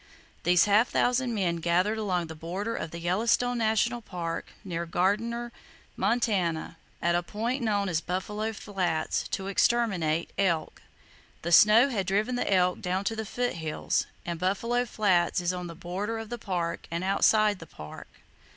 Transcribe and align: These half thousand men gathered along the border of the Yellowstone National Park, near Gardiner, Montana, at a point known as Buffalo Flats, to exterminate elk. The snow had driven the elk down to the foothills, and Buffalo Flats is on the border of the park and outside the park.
These 0.41 0.65
half 0.65 0.89
thousand 0.89 1.35
men 1.35 1.57
gathered 1.57 1.99
along 1.99 2.25
the 2.25 2.33
border 2.33 2.75
of 2.75 2.89
the 2.89 2.97
Yellowstone 2.97 3.59
National 3.59 4.01
Park, 4.01 4.47
near 4.63 4.87
Gardiner, 4.87 5.51
Montana, 5.95 6.77
at 7.03 7.13
a 7.13 7.21
point 7.21 7.61
known 7.61 7.87
as 7.87 8.01
Buffalo 8.01 8.51
Flats, 8.51 9.27
to 9.27 9.45
exterminate 9.45 10.31
elk. 10.39 10.81
The 11.43 11.51
snow 11.51 11.89
had 11.89 12.07
driven 12.07 12.33
the 12.33 12.51
elk 12.51 12.81
down 12.81 13.03
to 13.03 13.15
the 13.15 13.27
foothills, 13.27 14.07
and 14.25 14.39
Buffalo 14.39 14.85
Flats 14.85 15.39
is 15.39 15.53
on 15.53 15.67
the 15.67 15.75
border 15.75 16.17
of 16.17 16.29
the 16.29 16.39
park 16.39 16.87
and 16.89 17.03
outside 17.03 17.59
the 17.59 17.67
park. 17.67 18.07